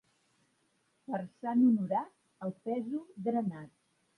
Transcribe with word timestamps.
Per 1.09 1.19
Sant 1.33 1.61
Honorat, 1.67 2.11
el 2.49 2.57
pèsol 2.69 3.07
granat. 3.29 3.73